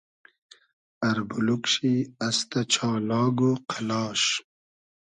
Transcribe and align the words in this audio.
اربولوگ 1.09 1.63
شی 1.73 1.93
استۂ 2.27 2.61
چالاگ 2.73 3.37
و 3.49 3.51
قئلاش 3.69 4.23